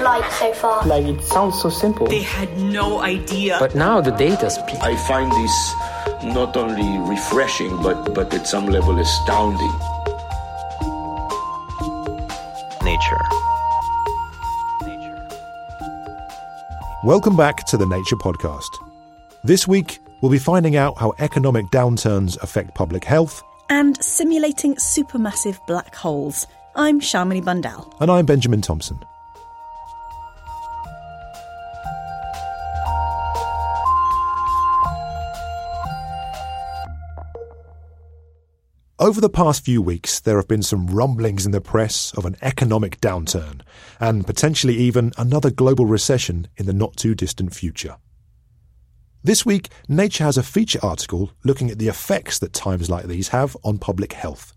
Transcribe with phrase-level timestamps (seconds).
[0.00, 0.86] light so far?
[0.86, 2.06] Like it sounds so simple.
[2.06, 3.56] They had no idea.
[3.58, 4.78] But now the data speaks.
[4.80, 5.74] I find this
[6.34, 9.72] not only refreshing, but, but at some level astounding.
[12.84, 13.20] Nature.
[17.04, 18.68] Welcome back to the Nature Podcast.
[19.44, 23.42] This week, we'll be finding out how economic downturns affect public health.
[23.68, 26.46] and simulating supermassive black holes.
[26.76, 27.92] I'm Shamini Bundell.
[28.00, 28.98] And I'm Benjamin Thompson.
[39.02, 42.36] Over the past few weeks, there have been some rumblings in the press of an
[42.40, 43.62] economic downturn
[43.98, 47.96] and potentially even another global recession in the not too distant future.
[49.24, 53.30] This week, Nature has a feature article looking at the effects that times like these
[53.30, 54.52] have on public health.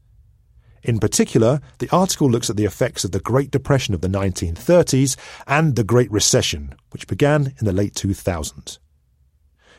[0.83, 5.17] In particular, the article looks at the effects of the Great Depression of the 1930s
[5.47, 8.77] and the Great Recession, which began in the late 2000s.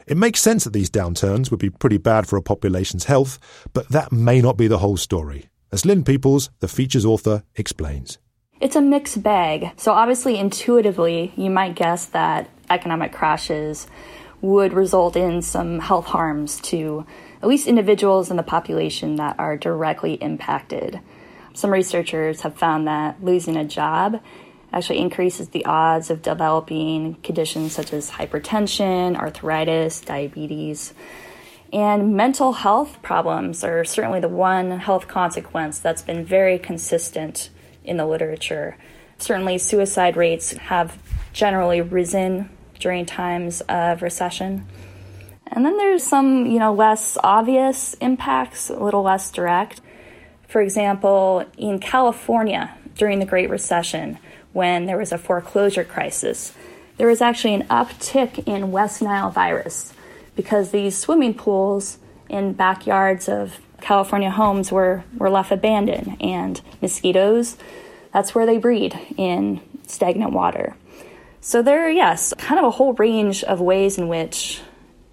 [0.07, 3.41] It makes sense that these downturns would be pretty bad for a population's health,
[3.73, 8.19] but that may not be the whole story, as Lynne Peeples, the feature's author, explains.
[8.61, 9.73] It's a mixed bag.
[9.77, 13.89] So, obviously, intuitively, you might guess that economic crashes
[14.41, 17.05] would result in some health harms to
[17.43, 21.01] at least individuals in the population that are directly impacted.
[21.53, 24.21] Some researchers have found that losing a job
[24.73, 30.93] actually increases the odds of developing conditions such as hypertension, arthritis, diabetes.
[31.73, 37.51] And mental health problems are certainly the one health consequence that's been very consistent
[37.85, 38.77] in the literature.
[39.19, 40.99] Certainly, suicide rates have
[41.33, 44.67] generally risen during times of recession.
[45.47, 49.81] And then there's some, you know, less obvious impacts, a little less direct.
[50.49, 54.19] For example, in California during the Great Recession,
[54.57, 56.55] when there was a foreclosure crisis,
[56.97, 59.93] there was actually an uptick in West Nile virus
[60.35, 61.99] because these swimming pools
[62.31, 67.59] in backyards of California homes were, were left abandoned, and mosquitoes,
[68.15, 70.75] that's where they breed in stagnant water.
[71.43, 74.63] So there, yes, kind of a whole range of ways in which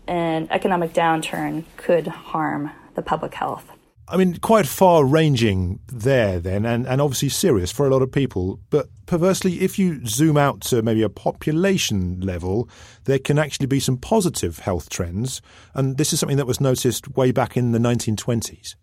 [0.07, 3.69] an economic downturn could harm the public health.
[4.07, 8.11] I mean, quite far ranging there, then, and, and obviously serious for a lot of
[8.11, 8.59] people.
[8.69, 12.67] But perversely, if you zoom out to maybe a population level,
[13.05, 15.41] there can actually be some positive health trends.
[15.73, 18.75] And this is something that was noticed way back in the 1920s.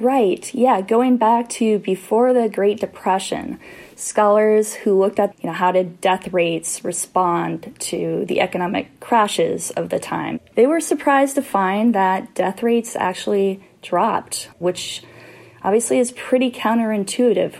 [0.00, 0.52] Right.
[0.54, 0.80] Yeah.
[0.80, 3.60] Going back to before the Great Depression,
[3.94, 9.70] scholars who looked at you know how did death rates respond to the economic crashes
[9.72, 15.02] of the time, they were surprised to find that death rates actually dropped, which
[15.62, 17.54] obviously is pretty counterintuitive.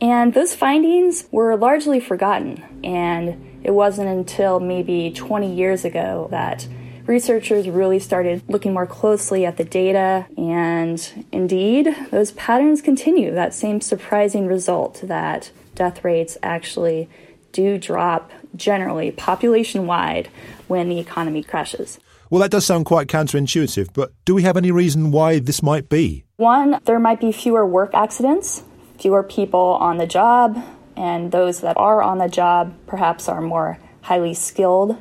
[0.00, 6.66] And those findings were largely forgotten, and it wasn't until maybe 20 years ago that
[7.06, 13.32] researchers really started looking more closely at the data, and indeed, those patterns continue.
[13.32, 17.08] That same surprising result that death rates actually
[17.52, 20.28] do drop generally, population wide,
[20.66, 21.98] when the economy crashes.
[22.28, 25.88] Well, that does sound quite counterintuitive, but do we have any reason why this might
[25.88, 26.24] be?
[26.36, 28.64] One, there might be fewer work accidents,
[28.98, 30.60] fewer people on the job,
[30.96, 34.96] and those that are on the job perhaps are more highly skilled.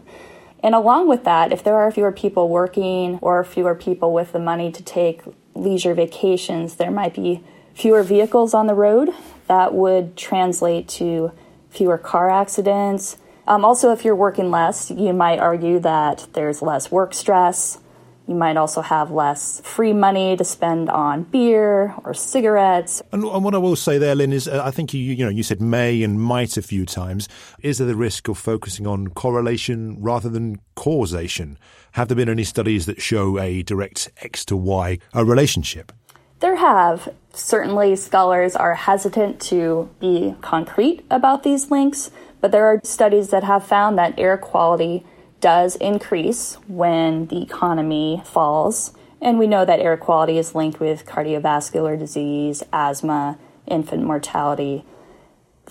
[0.61, 4.39] And along with that, if there are fewer people working or fewer people with the
[4.39, 5.21] money to take
[5.55, 7.43] leisure vacations, there might be
[7.73, 9.09] fewer vehicles on the road
[9.47, 11.31] that would translate to
[11.69, 16.91] fewer car accidents, Um, also, if you're working less, you might argue that there's less
[16.91, 17.79] work stress.
[18.27, 23.03] You might also have less free money to spend on beer or cigarettes.
[23.11, 25.29] And, and what I will say there, Lynne, is uh, I think you you know
[25.29, 27.29] you said may and might a few times.
[27.61, 31.59] Is there the risk of focusing on correlation rather than causation?
[31.91, 35.91] Have there been any studies that show a direct X to Y a relationship?
[36.39, 37.13] There have.
[37.31, 42.09] Certainly, scholars are hesitant to be concrete about these links,
[42.45, 45.03] but there are studies that have found that air quality
[45.41, 48.93] does increase when the economy falls.
[49.19, 54.85] And we know that air quality is linked with cardiovascular disease, asthma, infant mortality.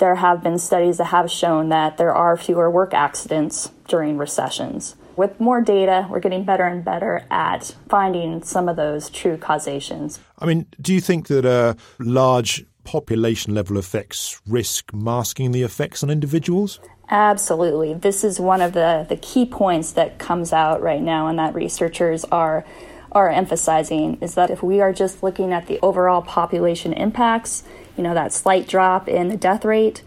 [0.00, 4.96] There have been studies that have shown that there are fewer work accidents during recessions.
[5.14, 10.18] With more data, we're getting better and better at finding some of those true causations.
[10.40, 16.02] I mean, do you think that a large population level effects risk masking the effects
[16.02, 16.80] on individuals?
[17.08, 17.94] Absolutely.
[17.94, 21.54] This is one of the, the key points that comes out right now and that
[21.54, 22.64] researchers are
[23.12, 27.62] are emphasizing is that if we are just looking at the overall population impacts,
[27.96, 30.02] you know, that slight drop in the death rate,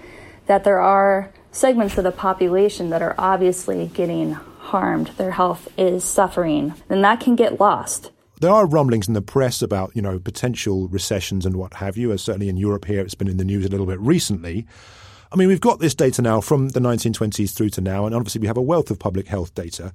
[0.48, 6.04] that there are segments of the population that are obviously getting harmed, their health is
[6.04, 8.12] suffering, then that can get lost.
[8.40, 12.12] There are rumblings in the press about, you know, potential recessions and what have you,
[12.12, 14.68] as certainly in Europe here it's been in the news a little bit recently.
[15.32, 18.40] I mean, we've got this data now from the 1920s through to now, and obviously
[18.40, 19.92] we have a wealth of public health data.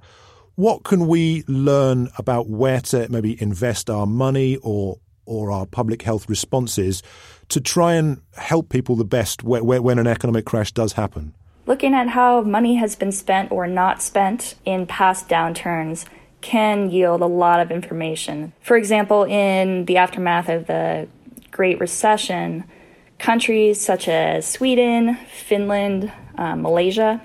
[0.55, 6.01] What can we learn about where to maybe invest our money or or our public
[6.01, 7.01] health responses
[7.47, 11.33] to try and help people the best when an economic crash does happen?
[11.65, 16.05] Looking at how money has been spent or not spent in past downturns
[16.43, 18.53] can yield a lot of information.
[18.61, 21.07] For example, in the aftermath of the
[21.49, 22.65] Great Recession,
[23.17, 27.21] countries such as Sweden, Finland, uh, Malaysia,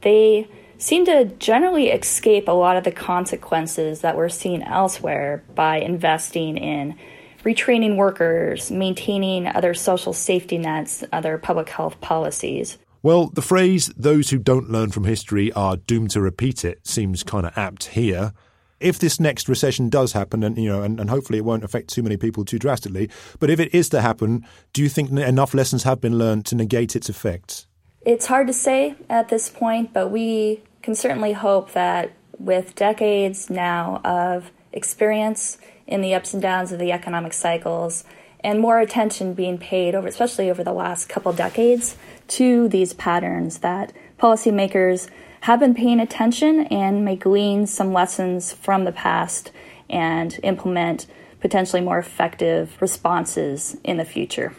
[0.00, 0.48] they
[0.78, 6.56] seem to generally escape a lot of the consequences that we're seeing elsewhere by investing
[6.56, 6.96] in
[7.44, 12.78] retraining workers, maintaining other social safety nets, other public health policies.
[13.06, 17.22] Well, the phrase, those who don't learn from history are doomed to repeat it, seems
[17.22, 18.32] kind of apt here.
[18.80, 21.88] If this next recession does happen, and you know, and, and hopefully it won't affect
[21.88, 23.08] too many people too drastically,
[23.38, 26.56] but if it is to happen, do you think enough lessons have been learned to
[26.56, 27.68] negate its effects?
[28.00, 32.10] It's hard to say at this point, but we can certainly hope that
[32.40, 38.02] with decades now of experience in the ups and downs of the economic cycles
[38.46, 41.96] and more attention being paid over especially over the last couple decades
[42.28, 45.10] to these patterns that policymakers
[45.40, 49.50] have been paying attention and may glean some lessons from the past
[49.90, 51.06] and implement
[51.40, 54.54] potentially more effective responses in the future.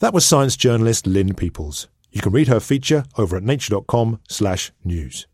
[0.00, 1.86] That was science journalist Lynne Peeples.
[2.10, 5.26] You can read her feature over at nature.com/news.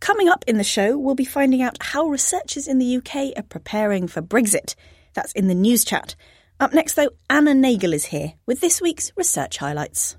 [0.00, 3.42] Coming up in the show, we'll be finding out how researchers in the UK are
[3.42, 4.74] preparing for Brexit.
[5.14, 6.16] That's in the news chat.
[6.60, 10.16] Up next, though, Anna Nagel is here with this week's research highlights.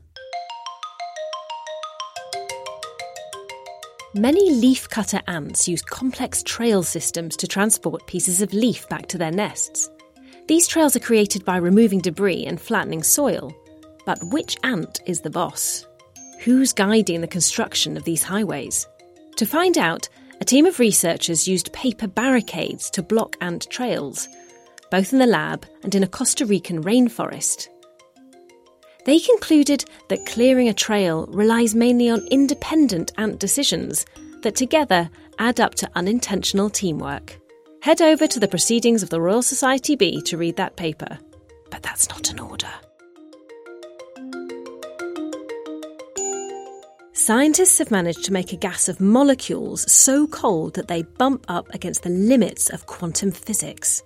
[4.15, 9.31] Many leafcutter ants use complex trail systems to transport pieces of leaf back to their
[9.31, 9.89] nests.
[10.47, 13.53] These trails are created by removing debris and flattening soil.
[14.05, 15.85] But which ant is the boss?
[16.39, 18.87] Who's guiding the construction of these highways?
[19.35, 20.07] To find out,
[20.39, 24.29] a team of researchers used paper barricades to block ant trails,
[24.91, 27.67] both in the lab and in a Costa Rican rainforest.
[29.05, 34.05] They concluded that clearing a trail relies mainly on independent ant decisions
[34.41, 37.39] that together add up to unintentional teamwork.
[37.81, 41.17] Head over to the Proceedings of the Royal Society B to read that paper.
[41.71, 42.71] But that's not an order.
[47.13, 51.73] Scientists have managed to make a gas of molecules so cold that they bump up
[51.73, 54.03] against the limits of quantum physics.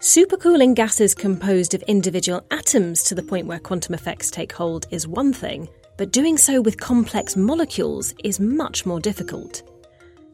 [0.00, 5.06] Supercooling gases composed of individual atoms to the point where quantum effects take hold is
[5.06, 9.62] one thing, but doing so with complex molecules is much more difficult.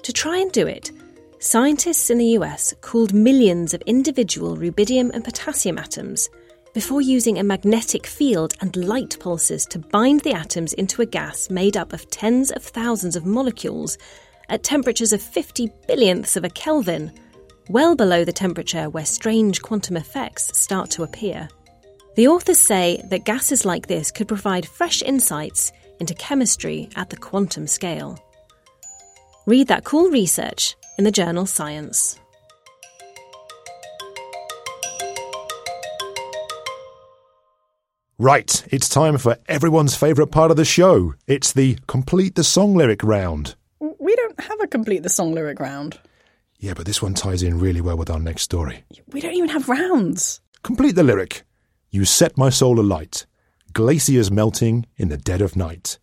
[0.05, 0.93] To try and do it,
[1.41, 6.29] scientists in the US cooled millions of individual rubidium and potassium atoms
[6.73, 11.51] before using a magnetic field and light pulses to bind the atoms into a gas
[11.51, 13.99] made up of tens of thousands of molecules
[14.49, 17.11] at temperatures of 50 billionths of a Kelvin
[17.69, 21.49] well below the temperature where strange quantum effects start to appear.
[22.17, 27.17] The authors say that gases like this could provide fresh insights into chemistry at the
[27.17, 28.19] quantum scale.
[29.47, 32.19] Read that cool research in the journal Science.
[38.19, 41.15] Right, it's time for everyone's favourite part of the show.
[41.27, 43.57] It's the Complete the Song Lyric round.
[43.79, 45.99] We don't have a complete the song lyric round.
[46.59, 48.85] Yeah, but this one ties in really well with our next story.
[49.13, 50.41] We don't even have rounds.
[50.63, 51.43] Complete the lyric.
[51.91, 53.27] You set my soul alight,
[53.73, 55.99] glaciers melting in the dead of night,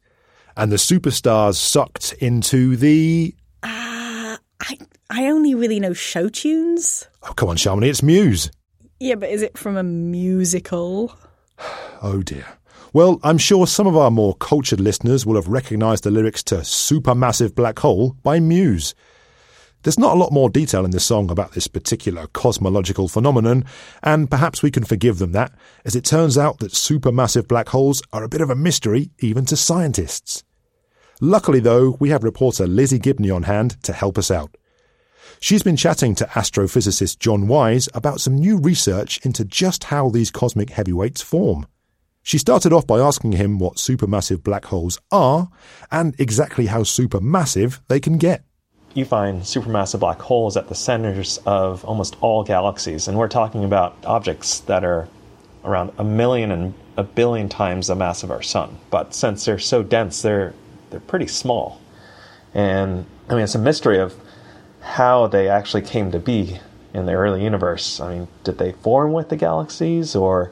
[0.55, 3.35] and the superstars sucked into the.
[3.63, 4.77] Uh, I
[5.09, 7.07] I only really know show tunes.
[7.23, 8.51] Oh, come on, Shamini, it's Muse.
[8.99, 11.15] Yeah, but is it from a musical?
[12.01, 12.45] Oh dear.
[12.91, 16.55] Well, I'm sure some of our more cultured listeners will have recognised the lyrics to
[16.55, 18.93] Supermassive Black Hole by Muse.
[19.83, 23.65] There's not a lot more detail in the song about this particular cosmological phenomenon,
[24.01, 25.51] and perhaps we can forgive them that,
[25.83, 29.43] as it turns out that supermassive black holes are a bit of a mystery even
[29.45, 30.45] to scientists.
[31.19, 34.55] Luckily, though, we have reporter Lizzie Gibney on hand to help us out.
[35.41, 40.31] She's been chatting to astrophysicist John Wise about some new research into just how these
[40.31, 41.67] cosmic heavyweights form.
[42.21, 45.49] She started off by asking him what supermassive black holes are
[45.91, 48.45] and exactly how supermassive they can get.
[48.93, 53.63] You find supermassive black holes at the centers of almost all galaxies, and we're talking
[53.63, 55.07] about objects that are
[55.65, 58.77] around a million and a billion times the mass of our sun.
[58.91, 60.53] But since they're so dense, they're
[60.91, 61.81] they're pretty small.
[62.53, 64.13] And I mean, it's a mystery of
[64.81, 66.59] how they actually came to be
[66.93, 67.99] in the early universe.
[67.99, 70.51] I mean, did they form with the galaxies, or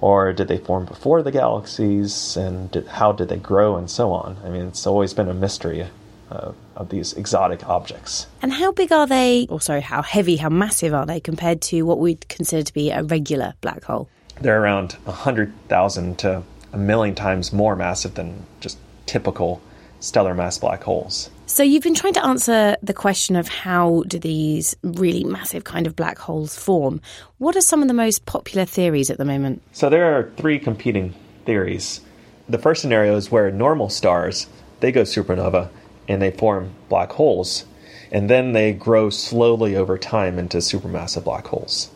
[0.00, 4.12] or did they form before the galaxies, and did, how did they grow, and so
[4.12, 4.36] on?
[4.44, 5.86] I mean, it's always been a mystery
[6.30, 8.26] uh, of these exotic objects.
[8.42, 11.82] And how big are they, or sorry, how heavy, how massive are they compared to
[11.82, 14.08] what we'd consider to be a regular black hole?
[14.40, 16.42] They're around 100,000 to
[16.72, 19.60] a million times more massive than just typical
[20.00, 21.30] stellar mass black holes.
[21.46, 25.86] So you've been trying to answer the question of how do these really massive kind
[25.86, 27.00] of black holes form.
[27.38, 29.62] What are some of the most popular theories at the moment?
[29.72, 31.14] So there are three competing
[31.46, 32.00] theories.
[32.48, 34.46] The first scenario is where normal stars,
[34.80, 35.70] they go supernova
[36.08, 37.66] and they form black holes,
[38.10, 41.90] and then they grow slowly over time into supermassive black holes.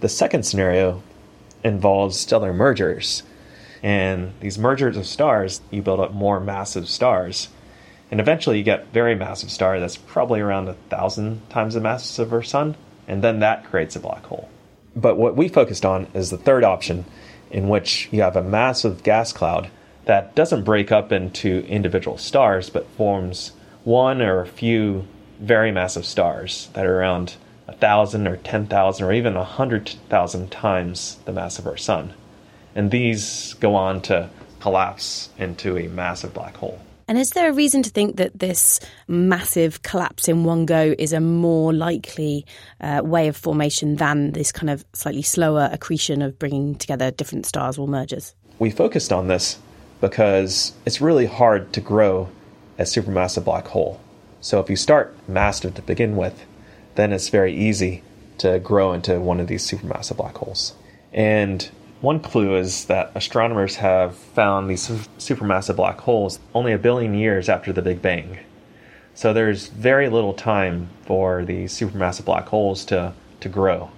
[0.00, 1.02] The second scenario
[1.64, 3.22] involves stellar mergers,
[3.82, 7.48] and these mergers of stars, you build up more massive stars,
[8.10, 12.18] and eventually you get very massive star that's probably around a thousand times the mass
[12.18, 14.48] of our sun, and then that creates a black hole.
[14.94, 17.04] But what we focused on is the third option,
[17.50, 19.70] in which you have a massive gas cloud
[20.08, 23.52] that doesn't break up into individual stars, but forms
[23.84, 25.06] one or a few
[25.38, 27.36] very massive stars that are around
[27.68, 31.76] a thousand or ten thousand or even a hundred thousand times the mass of our
[31.76, 32.14] sun.
[32.74, 36.80] And these go on to collapse into a massive black hole.
[37.06, 41.12] And is there a reason to think that this massive collapse in one go is
[41.12, 42.46] a more likely
[42.80, 47.44] uh, way of formation than this kind of slightly slower accretion of bringing together different
[47.44, 48.34] stars or mergers?
[48.58, 49.58] We focused on this
[50.00, 52.28] because it's really hard to grow
[52.78, 54.00] a supermassive black hole.
[54.40, 56.44] So if you start massive to begin with,
[56.94, 58.02] then it's very easy
[58.38, 60.74] to grow into one of these supermassive black holes.
[61.12, 61.68] And
[62.00, 64.88] one clue is that astronomers have found these
[65.18, 68.38] supermassive black holes only a billion years after the Big Bang.
[69.14, 73.90] So there's very little time for these supermassive black holes to, to grow.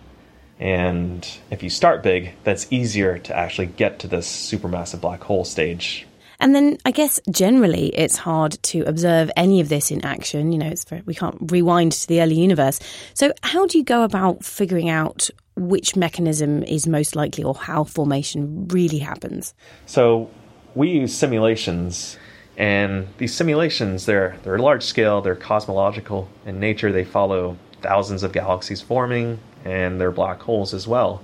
[0.61, 5.45] And if you start big, that's easier to actually get to this supermassive black hole
[5.45, 6.07] stage.
[6.39, 10.53] And then I guess generally it's hard to observe any of this in action.
[10.53, 12.79] You know, it's very, we can't rewind to the early universe.
[13.15, 17.85] So how do you go about figuring out which mechanism is most likely or how
[17.85, 19.55] formation really happens?
[19.87, 20.31] So
[20.75, 22.19] we use simulations
[22.57, 28.33] and these simulations they're they're large scale, they're cosmological in nature, they follow thousands of
[28.33, 31.23] galaxies forming and they're black holes as well.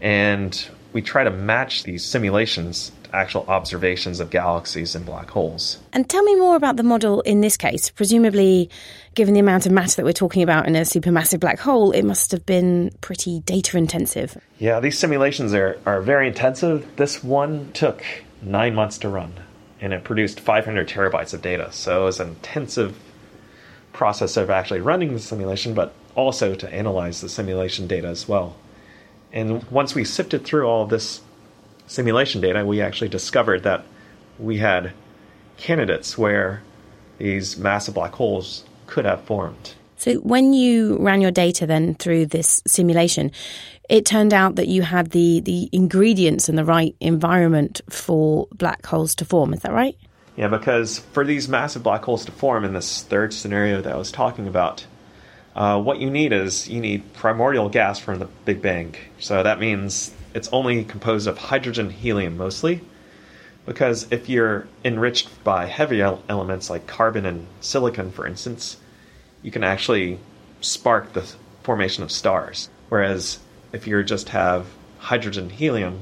[0.00, 5.78] And we try to match these simulations to actual observations of galaxies and black holes.
[5.92, 7.90] And tell me more about the model in this case.
[7.90, 8.70] Presumably,
[9.14, 12.04] given the amount of matter that we're talking about in a supermassive black hole, it
[12.04, 14.36] must have been pretty data intensive.
[14.58, 16.86] Yeah, these simulations are, are very intensive.
[16.96, 18.02] This one took
[18.42, 19.34] nine months to run,
[19.80, 21.70] and it produced 500 terabytes of data.
[21.72, 22.96] So it was an intensive
[24.00, 28.56] process of actually running the simulation, but also to analyze the simulation data as well.
[29.30, 31.20] And once we sifted through all this
[31.86, 33.84] simulation data, we actually discovered that
[34.38, 34.94] we had
[35.58, 36.62] candidates where
[37.18, 39.74] these massive black holes could have formed.
[39.98, 43.30] So, when you ran your data then through this simulation,
[43.90, 48.86] it turned out that you had the, the ingredients and the right environment for black
[48.86, 49.52] holes to form.
[49.52, 49.98] Is that right?
[50.40, 53.98] Yeah, because for these massive black holes to form in this third scenario that I
[53.98, 54.86] was talking about,
[55.54, 58.94] uh, what you need is you need primordial gas from the Big Bang.
[59.18, 62.80] So that means it's only composed of hydrogen helium mostly.
[63.66, 68.78] Because if you're enriched by heavy elements like carbon and silicon, for instance,
[69.42, 70.20] you can actually
[70.62, 71.30] spark the
[71.64, 72.70] formation of stars.
[72.88, 73.40] Whereas
[73.74, 74.68] if you just have
[75.00, 76.00] hydrogen helium,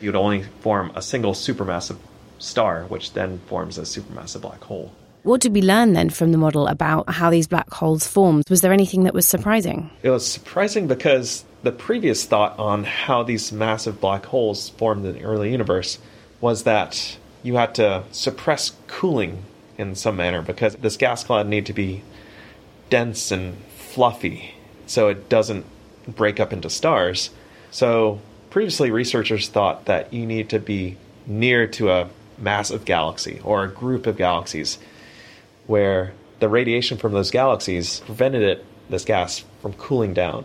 [0.00, 1.98] you'd only form a single supermassive
[2.38, 4.92] star, which then forms a supermassive black hole.
[5.22, 8.44] What did we learn then from the model about how these black holes formed?
[8.48, 9.90] Was there anything that was surprising?
[10.02, 15.14] It was surprising because the previous thought on how these massive black holes formed in
[15.14, 15.98] the early universe
[16.40, 19.42] was that you had to suppress cooling
[19.78, 22.02] in some manner because this gas cloud needed to be
[22.88, 24.54] dense and fluffy
[24.86, 25.66] so it doesn't
[26.06, 27.30] break up into stars.
[27.72, 33.64] So previously researchers thought that you need to be near to a massive galaxy or
[33.64, 34.78] a group of galaxies
[35.66, 40.44] where the radiation from those galaxies prevented it, this gas, from cooling down.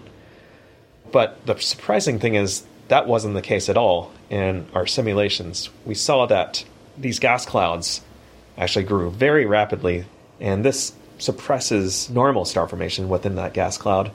[1.12, 5.70] But the surprising thing is that wasn't the case at all in our simulations.
[5.86, 6.64] We saw that
[6.98, 8.02] these gas clouds
[8.58, 10.06] actually grew very rapidly,
[10.40, 14.12] and this suppresses normal star formation within that gas cloud,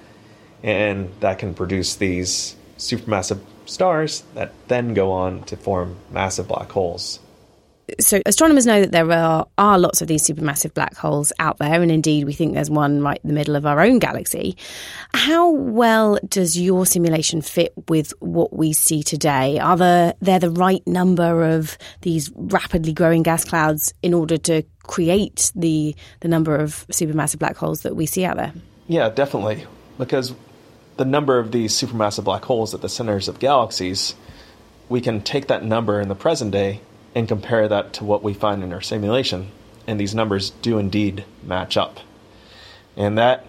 [0.62, 6.70] and that can produce these supermassive stars that then go on to form massive black
[6.70, 7.18] holes
[8.00, 11.80] so astronomers know that there are, are lots of these supermassive black holes out there,
[11.82, 14.56] and indeed we think there's one right in the middle of our own galaxy.
[15.14, 19.58] How well does your simulation fit with what we see today?
[19.58, 24.62] Are there, there the right number of these rapidly growing gas clouds in order to
[24.82, 28.52] create the the number of supermassive black holes that we see out there?
[28.88, 29.66] Yeah, definitely.
[29.98, 30.34] Because
[30.96, 34.14] the number of these supermassive black holes at the centers of galaxies,
[34.88, 36.80] we can take that number in the present day
[37.16, 39.50] and compare that to what we find in our simulation,
[39.86, 41.98] and these numbers do indeed match up.
[42.94, 43.46] And that,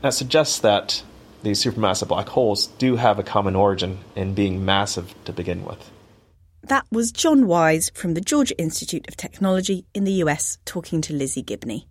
[0.00, 1.02] that suggests that
[1.42, 5.90] these supermassive black holes do have a common origin in being massive to begin with.
[6.62, 11.12] That was John Wise from the Georgia Institute of Technology in the US talking to
[11.12, 11.86] Lizzie Gibney.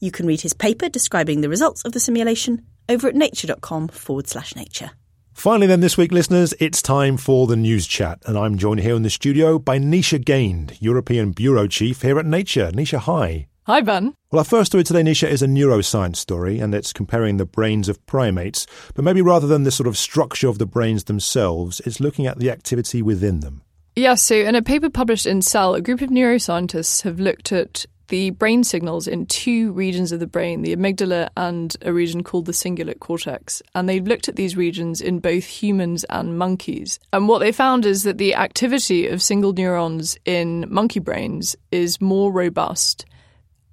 [0.00, 4.28] You can read his paper describing the results of the simulation over at nature.com forward
[4.28, 4.90] slash nature.
[5.34, 8.94] Finally, then, this week, listeners, it's time for the news chat, and I'm joined here
[8.94, 12.70] in the studio by Nisha Gaind, European Bureau Chief here at Nature.
[12.72, 13.48] Nisha, hi.
[13.66, 14.14] Hi, Ben.
[14.30, 17.88] Well, our first story today, Nisha, is a neuroscience story, and it's comparing the brains
[17.88, 18.66] of primates.
[18.94, 22.38] But maybe rather than the sort of structure of the brains themselves, it's looking at
[22.38, 23.62] the activity within them.
[23.94, 27.52] Yes, yeah, so in a paper published in Cell, a group of neuroscientists have looked
[27.52, 32.22] at the brain signals in two regions of the brain, the amygdala and a region
[32.22, 33.62] called the cingulate cortex.
[33.74, 37.00] And they've looked at these regions in both humans and monkeys.
[37.14, 42.02] And what they found is that the activity of single neurons in monkey brains is
[42.02, 43.06] more robust,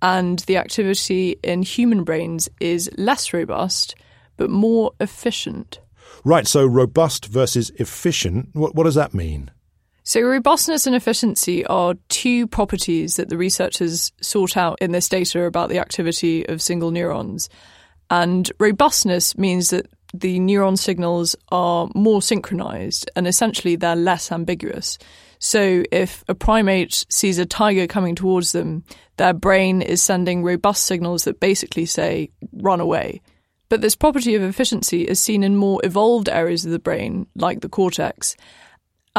[0.01, 3.93] and the activity in human brains is less robust,
[4.37, 5.81] but more efficient.
[6.23, 9.51] Right, so robust versus efficient, what, what does that mean?
[10.09, 15.43] So, robustness and efficiency are two properties that the researchers sought out in this data
[15.43, 17.47] about the activity of single neurons.
[18.09, 24.97] And robustness means that the neuron signals are more synchronized and essentially they're less ambiguous.
[25.37, 28.85] So, if a primate sees a tiger coming towards them,
[29.17, 33.21] their brain is sending robust signals that basically say, run away.
[33.69, 37.61] But this property of efficiency is seen in more evolved areas of the brain, like
[37.61, 38.35] the cortex.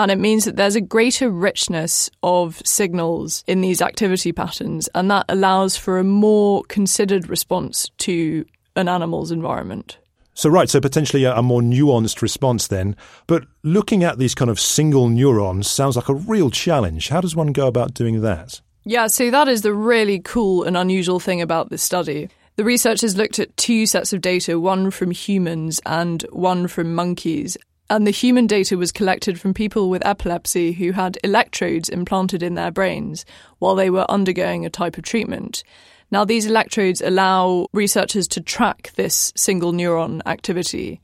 [0.00, 5.10] And it means that there's a greater richness of signals in these activity patterns, and
[5.10, 9.98] that allows for a more considered response to an animal's environment.
[10.32, 12.96] So, right, so potentially a, a, more nuanced response then.
[13.26, 17.10] But looking at these kind of single neurons sounds like a real challenge.
[17.10, 18.62] How does one go about doing that?
[18.84, 22.30] Yeah, so that is the really cool and unusual thing about this study.
[22.56, 27.58] The researchers looked at two sets of data, one from humans and one from monkeys,
[27.90, 32.54] and the human data was collected from people with epilepsy who had electrodes implanted in
[32.54, 33.26] their brains
[33.58, 35.64] while they were undergoing a type of treatment.
[36.12, 41.00] Now, these electrodes allow researchers to track this single neuron activity.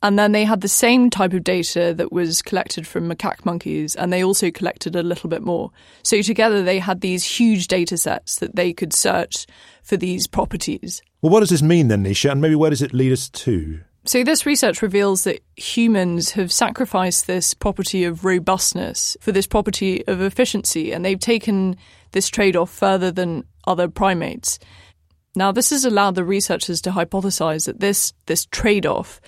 [0.00, 3.94] And then they had the same type of data that was collected from macaque monkeys,
[3.94, 5.70] and they also collected a little bit more.
[6.02, 9.46] So together they had these huge data sets that they could search
[9.82, 11.02] for these properties.
[11.20, 12.32] Well, what does this mean then, Nisha?
[12.32, 13.80] And maybe where does it lead us to?
[14.04, 20.04] So, this research reveals that humans have sacrificed this property of robustness for this property
[20.08, 21.76] of efficiency, and they've taken
[22.10, 24.58] this trade off further than other primates.
[25.36, 29.20] Now, this has allowed the researchers to hypothesize that this, this trade off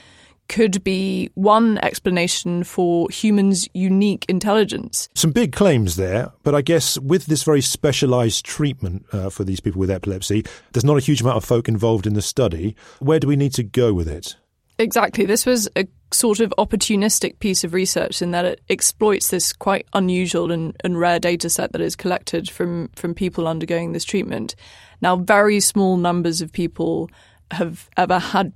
[0.48, 5.08] could be one explanation for humans' unique intelligence.
[5.14, 9.60] Some big claims there, but I guess with this very specialised treatment uh, for these
[9.60, 12.76] people with epilepsy, there's not a huge amount of folk involved in the study.
[12.98, 14.36] Where do we need to go with it?
[14.78, 15.24] Exactly.
[15.24, 19.86] This was a sort of opportunistic piece of research in that it exploits this quite
[19.92, 24.54] unusual and, and rare data set that is collected from, from people undergoing this treatment.
[25.00, 27.10] Now, very small numbers of people
[27.50, 28.52] have ever had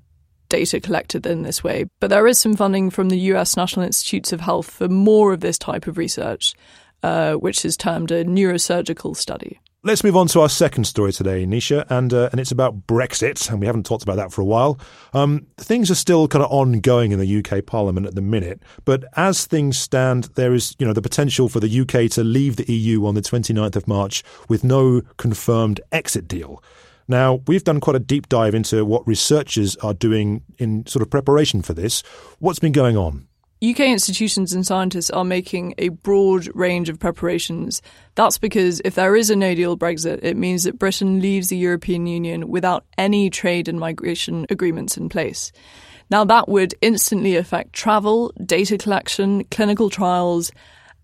[0.48, 4.32] data collected in this way, but there is some funding from the US National Institutes
[4.32, 6.54] of Health for more of this type of research,
[7.02, 9.60] uh, which is termed a neurosurgical study.
[9.88, 13.48] Let's move on to our second story today, Nisha, and uh, and it's about Brexit,
[13.48, 14.78] and we haven't talked about that for a while.
[15.14, 19.04] Um, things are still kind of ongoing in the UK Parliament at the minute, but
[19.16, 22.70] as things stand, there is you know the potential for the UK to leave the
[22.70, 26.62] EU on the 29th of March with no confirmed exit deal.
[27.10, 31.08] Now, we've done quite a deep dive into what researchers are doing in sort of
[31.08, 32.02] preparation for this.
[32.40, 33.27] What's been going on?
[33.60, 37.82] UK institutions and scientists are making a broad range of preparations.
[38.14, 41.56] That's because if there is a no deal Brexit, it means that Britain leaves the
[41.56, 45.50] European Union without any trade and migration agreements in place.
[46.08, 50.52] Now, that would instantly affect travel, data collection, clinical trials,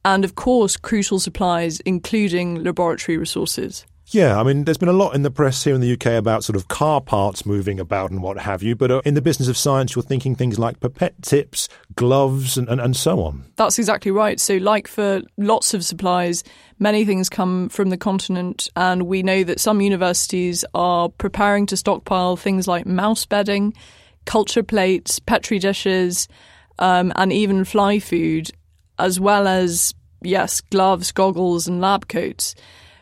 [0.04, 3.84] and of course, crucial supplies, including laboratory resources.
[4.08, 6.44] Yeah, I mean, there's been a lot in the press here in the UK about
[6.44, 9.48] sort of car parts moving about and what have you, but uh, in the business
[9.48, 13.44] of science, you're thinking things like pipette tips, gloves, and, and, and so on.
[13.56, 14.38] That's exactly right.
[14.38, 16.44] So, like for lots of supplies,
[16.78, 21.76] many things come from the continent, and we know that some universities are preparing to
[21.76, 23.72] stockpile things like mouse bedding,
[24.26, 26.28] culture plates, petri dishes,
[26.78, 28.50] um, and even fly food,
[28.98, 32.54] as well as, yes, gloves, goggles, and lab coats.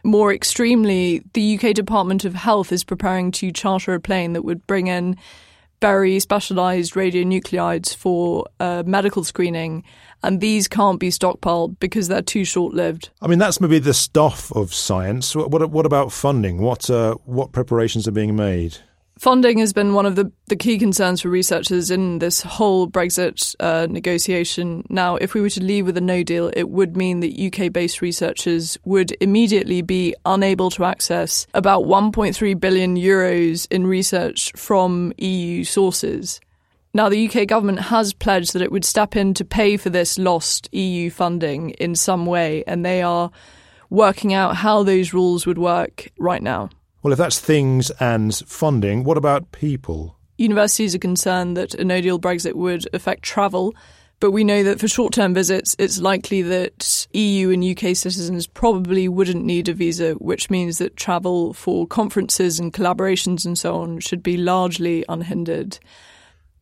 [0.04, 4.66] More extremely, the UK Department of Health is preparing to charter a plane that would
[4.66, 5.16] bring in
[5.80, 9.82] very specialised radionuclides for uh, medical screening,
[10.22, 13.10] and these can't be stockpiled because they're too short-lived.
[13.20, 15.34] I mean, that's maybe the stuff of science.
[15.34, 16.58] What, what, what about funding?
[16.62, 18.78] What uh, what preparations are being made?
[19.22, 23.54] Funding has been one of the, the key concerns for researchers in this whole Brexit
[23.60, 24.84] uh, negotiation.
[24.88, 27.72] Now, if we were to leave with a no deal, it would mean that UK
[27.72, 35.12] based researchers would immediately be unable to access about 1.3 billion euros in research from
[35.18, 36.40] EU sources.
[36.92, 40.18] Now, the UK government has pledged that it would step in to pay for this
[40.18, 43.30] lost EU funding in some way, and they are
[43.88, 46.70] working out how those rules would work right now.
[47.02, 50.16] Well, if that's things and funding, what about people?
[50.38, 53.74] Universities are concerned that a no deal Brexit would affect travel,
[54.20, 58.46] but we know that for short term visits, it's likely that EU and UK citizens
[58.46, 63.74] probably wouldn't need a visa, which means that travel for conferences and collaborations and so
[63.74, 65.80] on should be largely unhindered.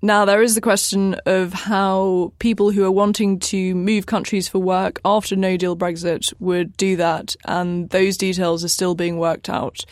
[0.00, 4.58] Now, there is the question of how people who are wanting to move countries for
[4.58, 9.50] work after no deal Brexit would do that, and those details are still being worked
[9.50, 9.84] out.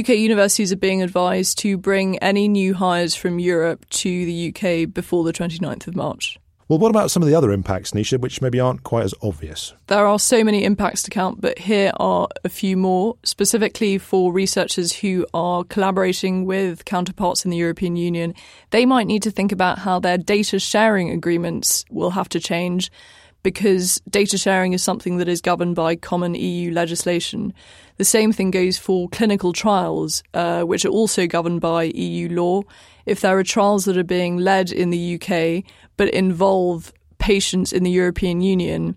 [0.00, 4.92] UK universities are being advised to bring any new hires from Europe to the UK
[4.92, 6.38] before the 29th of March.
[6.66, 9.74] Well, what about some of the other impacts, Nisha, which maybe aren't quite as obvious?
[9.88, 14.32] There are so many impacts to count, but here are a few more, specifically for
[14.32, 18.34] researchers who are collaborating with counterparts in the European Union.
[18.70, 22.90] They might need to think about how their data sharing agreements will have to change
[23.44, 27.54] because data sharing is something that is governed by common EU legislation.
[27.98, 32.62] The same thing goes for clinical trials, uh, which are also governed by EU law.
[33.06, 35.62] If there are trials that are being led in the UK
[35.96, 38.96] but involve patients in the European Union,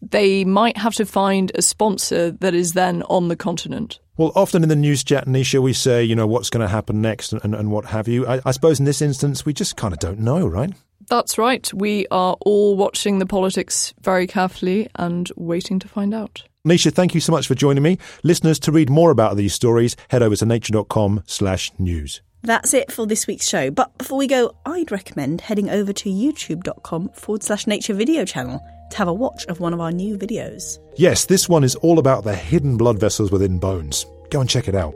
[0.00, 3.98] they might have to find a sponsor that is then on the continent.
[4.16, 7.02] Well, often in the news chat, Nisha, we say, you know, what's going to happen
[7.02, 8.26] next and, and, and what have you.
[8.26, 10.72] I, I suppose in this instance, we just kind of don't know, right?
[11.08, 11.72] That's right.
[11.72, 16.42] We are all watching the politics very carefully and waiting to find out.
[16.66, 17.98] Nisha, thank you so much for joining me.
[18.22, 22.20] Listeners, to read more about these stories, head over to nature.com slash news.
[22.42, 23.70] That's it for this week's show.
[23.70, 28.62] But before we go, I'd recommend heading over to youtube.com forward slash nature video channel
[28.90, 30.78] to have a watch of one of our new videos.
[30.96, 34.06] Yes, this one is all about the hidden blood vessels within bones.
[34.30, 34.94] Go and check it out.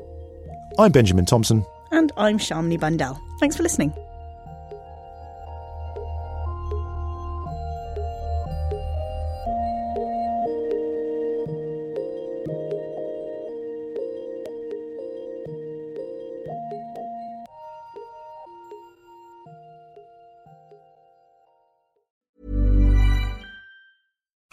[0.78, 1.64] I'm Benjamin Thompson.
[1.90, 3.20] And I'm Shamini Bundell.
[3.38, 3.92] Thanks for listening.